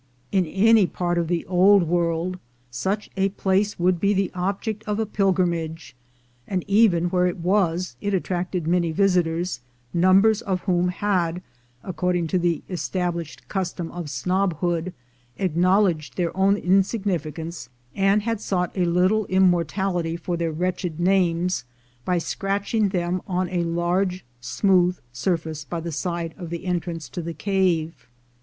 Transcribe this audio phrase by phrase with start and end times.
[0.31, 2.39] In any part of the Old World
[2.71, 5.95] such a place would be the object of a pilgrimage;
[6.47, 9.59] and even where it was, it attracted many visitors,
[9.93, 11.43] numbers of whom had,
[11.83, 14.91] according to the established custom of snobhood,
[15.37, 21.63] acknowledged their own insignificance, and had sought a little immortality for their wretched names
[22.05, 27.21] by scratching them on a large smooth surface by the side of the entrance to
[27.21, 28.07] the cave.